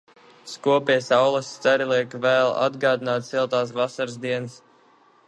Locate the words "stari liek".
1.57-2.15